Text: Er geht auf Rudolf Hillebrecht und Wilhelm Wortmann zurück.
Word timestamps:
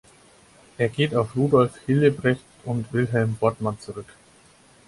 Er 0.79 0.89
geht 0.89 1.13
auf 1.13 1.35
Rudolf 1.35 1.77
Hillebrecht 1.85 2.41
und 2.65 2.91
Wilhelm 2.91 3.37
Wortmann 3.39 3.79
zurück. 3.79 4.09